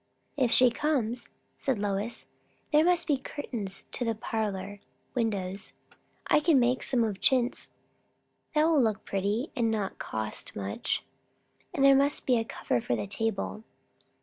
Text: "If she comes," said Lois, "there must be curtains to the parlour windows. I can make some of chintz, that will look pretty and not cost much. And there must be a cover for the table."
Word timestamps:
"If 0.35 0.49
she 0.49 0.71
comes," 0.71 1.29
said 1.59 1.77
Lois, 1.77 2.25
"there 2.71 2.83
must 2.83 3.05
be 3.05 3.17
curtains 3.19 3.83
to 3.91 4.03
the 4.03 4.15
parlour 4.15 4.79
windows. 5.13 5.73
I 6.25 6.39
can 6.39 6.59
make 6.59 6.81
some 6.81 7.03
of 7.03 7.21
chintz, 7.21 7.69
that 8.55 8.63
will 8.65 8.81
look 8.81 9.05
pretty 9.05 9.51
and 9.55 9.69
not 9.69 9.99
cost 9.99 10.55
much. 10.55 11.05
And 11.71 11.85
there 11.85 11.95
must 11.95 12.25
be 12.25 12.39
a 12.39 12.43
cover 12.43 12.81
for 12.81 12.95
the 12.95 13.05
table." 13.05 13.63